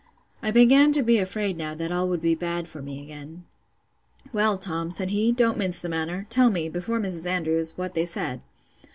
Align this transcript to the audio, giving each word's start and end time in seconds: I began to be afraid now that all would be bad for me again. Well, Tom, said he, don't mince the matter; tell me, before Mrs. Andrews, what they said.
I 0.41 0.49
began 0.49 0.91
to 0.93 1.03
be 1.03 1.19
afraid 1.19 1.57
now 1.57 1.75
that 1.75 1.91
all 1.91 2.09
would 2.09 2.23
be 2.23 2.33
bad 2.33 2.67
for 2.67 2.81
me 2.81 3.03
again. 3.03 3.45
Well, 4.33 4.57
Tom, 4.57 4.89
said 4.89 5.11
he, 5.11 5.31
don't 5.31 5.59
mince 5.59 5.79
the 5.79 5.89
matter; 5.89 6.25
tell 6.27 6.49
me, 6.49 6.69
before 6.69 6.99
Mrs. 6.99 7.27
Andrews, 7.27 7.77
what 7.77 7.93
they 7.93 8.05
said. 8.05 8.41